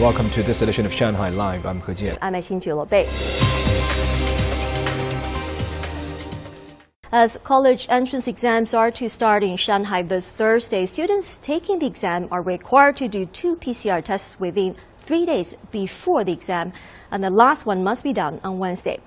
[0.00, 1.64] Welcome to this edition of Shanghai Live.
[1.64, 2.18] I'm He Jian.
[2.20, 3.08] I'm Xin Bei.
[7.10, 12.28] As college entrance exams are to start in Shanghai this Thursday, students taking the exam
[12.30, 16.74] are required to do two PCR tests within three days before the exam,
[17.10, 19.00] and the last one must be done on Wednesday.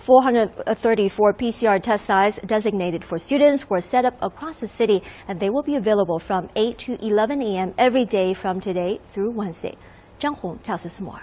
[0.00, 5.48] 434 PCR test sites designated for students were set up across the city, and they
[5.48, 7.72] will be available from 8 to 11 a.m.
[7.78, 9.78] every day from today through Wednesday.
[10.20, 11.22] Zhang Hong tells us more.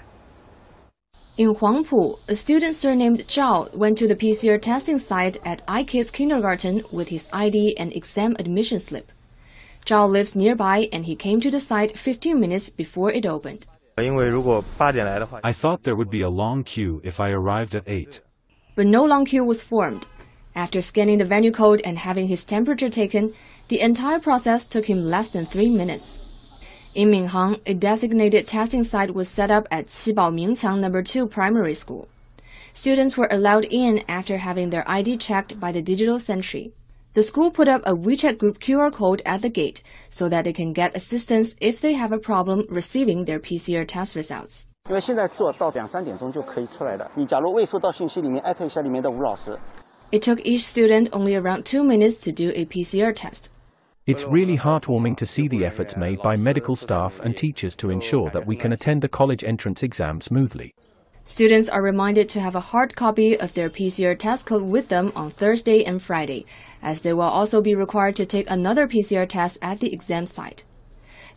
[1.36, 6.84] In Huangpu, a student surnamed Zhao went to the PCR testing site at iKids Kindergarten
[6.92, 9.12] with his ID and exam admission slip.
[9.84, 13.66] Zhao lives nearby and he came to the site 15 minutes before it opened.
[13.98, 18.22] I thought there would be a long queue if I arrived at 8.
[18.76, 20.06] But no long queue was formed.
[20.56, 23.34] After scanning the venue code and having his temperature taken,
[23.70, 26.23] the entire process took him less than three minutes.
[26.96, 31.02] In Minhang, a designated testing site was set up at Qibao Mingqiang No.
[31.02, 32.08] 2 Primary School.
[32.74, 36.72] Students were allowed in after having their ID checked by the digital sentry.
[37.16, 40.54] The school put up a WeChat group QR code at the gate so that they
[40.54, 44.66] can get assistance if they have a problem receiving their PCR test results.
[44.88, 47.10] 因为现在做到两三点钟就可以出来的。
[47.16, 49.58] 你假如未收到信息，里面艾特一下里面的吴老师。
[50.12, 53.46] It took each student only around two minutes to do a PCR test.
[54.06, 58.30] It's really heartwarming to see the efforts made by medical staff and teachers to ensure
[58.32, 60.76] that we can attend the college entrance exam smoothly.
[61.24, 65.14] Students are reminded to have a hard copy of their PCR test code with them
[65.16, 66.46] on Thursday and Friday,
[66.82, 70.66] as they will also be required to take another PCR test at the exam site.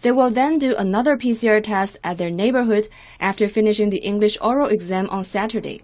[0.03, 2.89] They will then do another PCR test at their neighborhood
[3.21, 5.83] after finishing the English oral exam on Saturday.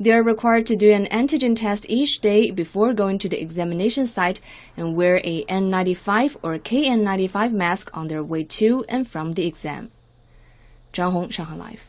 [0.00, 4.06] They are required to do an antigen test each day before going to the examination
[4.06, 4.40] site
[4.76, 9.90] and wear a N95 or KN95 mask on their way to and from the exam.
[10.92, 11.88] Zhang Hong, Shanghai Live.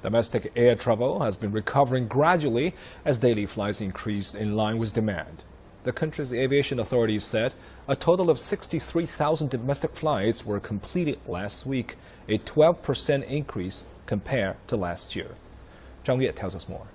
[0.00, 2.72] Domestic air travel has been recovering gradually
[3.04, 5.42] as daily flights increased in line with demand.
[5.82, 7.52] The country's aviation authorities said
[7.88, 11.96] a total of 63,000 domestic flights were completed last week,
[12.28, 15.30] a 12% increase compared to last year.
[16.04, 16.86] Zhang Yue tells us more.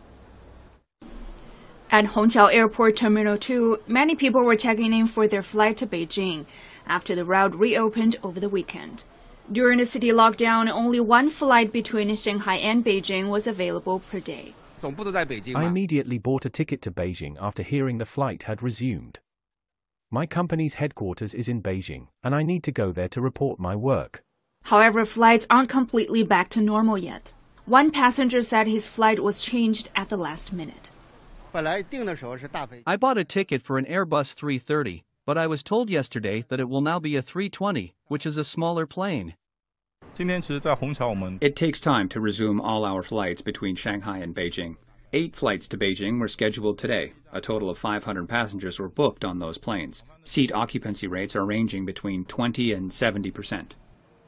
[1.91, 6.45] At Hongqiao Airport Terminal 2, many people were checking in for their flight to Beijing
[6.87, 9.03] after the route reopened over the weekend.
[9.51, 14.55] During the city lockdown, only one flight between Shanghai and Beijing was available per day.
[14.83, 19.19] I immediately bought a ticket to Beijing after hearing the flight had resumed.
[20.11, 23.75] My company's headquarters is in Beijing, and I need to go there to report my
[23.75, 24.23] work.
[24.63, 27.33] However, flights aren't completely back to normal yet.
[27.65, 30.89] One passenger said his flight was changed at the last minute.
[32.85, 36.67] I bought a ticket for an Airbus 330, but I was told yesterday that it
[36.67, 39.35] will now be a 320, which is a smaller plane.
[41.41, 44.75] It takes time to resume all our flights between Shanghai and Beijing.
[45.13, 47.13] Eight flights to Beijing were scheduled today.
[47.31, 50.03] A total of 500 passengers were booked on those planes.
[50.23, 53.75] Seat occupancy rates are ranging between 20 and 70 percent.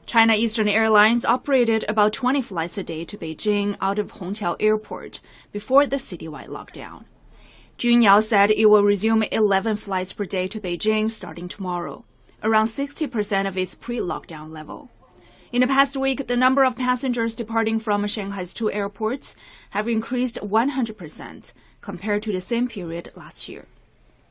[0.06, 5.20] China Eastern Airlines operated about 20 flights a day to Beijing out of Hongqiao Airport
[5.52, 7.04] before the citywide lockdown.
[7.78, 12.04] Juneyao said it will resume 11 flights per day to Beijing starting tomorrow,
[12.42, 14.90] around 60% of its pre-lockdown level.
[15.52, 19.36] In the past week, the number of passengers departing from Shanghai's two airports
[19.70, 23.66] have increased 100% compared to the same period last year.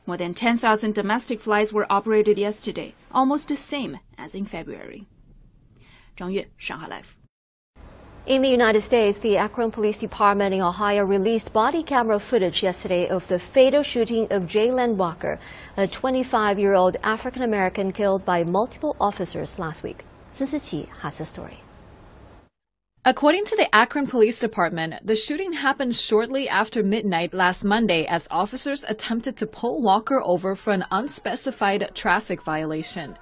[0.06, 5.06] More than 10,000 domestic flights were operated yesterday, almost the same as in February.
[6.14, 7.27] 张悦，上海 Live。
[8.28, 13.26] In the United States, the Akron Police Department in Ohio released body camera footage yesterday of
[13.28, 15.40] the fatal shooting of Jayland Walker,
[15.78, 20.04] a 25 year old African American killed by multiple officers last week.
[20.30, 20.60] Sun
[21.00, 21.60] has the story.
[23.02, 28.28] According to the Akron Police Department, the shooting happened shortly after midnight last Monday as
[28.30, 33.16] officers attempted to pull Walker over for an unspecified traffic violation.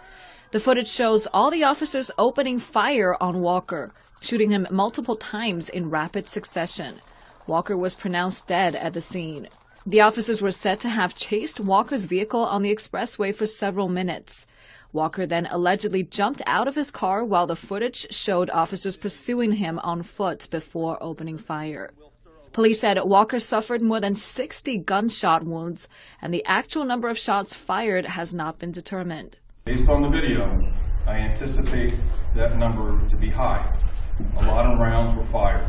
[0.51, 3.93] The footage shows all the officers opening fire on Walker
[4.27, 6.97] shooting him multiple times in rapid succession.
[7.47, 9.49] Walker was pronounced dead at the scene.
[9.87, 14.47] The officers were said to have chased Walker's vehicle on the expressway for several minutes.
[14.93, 19.79] Walker then allegedly jumped out of his car while the footage showed officers pursuing him
[19.81, 21.93] on foot before opening fire.
[22.53, 25.89] Police said Walker suffered more than 60 gunshot wounds,
[26.21, 29.37] and the actual number of shots fired has not been determined.
[29.67, 30.59] Based on the video,
[31.07, 31.95] I anticipate
[32.35, 33.73] that number to be high.
[34.39, 35.67] A lot of rounds were fired.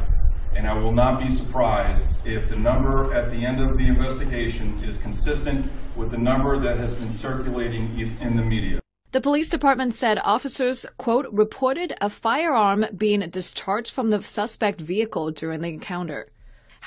[0.56, 4.74] And I will not be surprised if the number at the end of the investigation
[4.84, 8.80] is consistent with the number that has been circulating in the media.
[9.12, 15.32] The police department said officers, quote, reported a firearm being discharged from the suspect vehicle
[15.32, 16.30] during the encounter.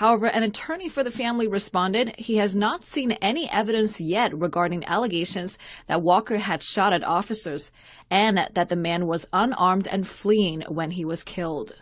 [0.01, 4.83] However, an attorney for the family responded he has not seen any evidence yet regarding
[4.87, 5.59] allegations
[5.89, 7.71] that Walker had shot at officers
[8.11, 11.75] and that the man was unarmed and fleeing when he was killed.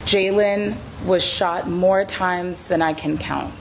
[0.00, 3.54] Jayland was shot more times than I can count.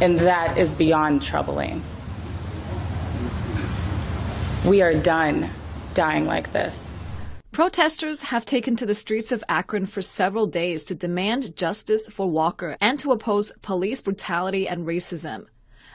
[0.00, 1.82] And that is beyond troubling.
[4.64, 5.50] We are done
[5.94, 6.92] dying like this.
[7.52, 12.26] Protesters have taken to the streets of Akron for several days to demand justice for
[12.26, 15.44] Walker and to oppose police brutality and racism.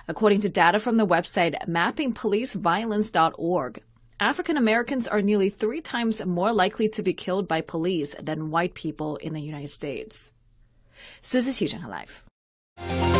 [0.07, 3.81] According to data from the website mappingpoliceviolence.org,
[4.19, 8.75] African Americans are nearly three times more likely to be killed by police than white
[8.75, 10.31] people in the United States.
[11.23, 13.16] 苏思琪整合 Live。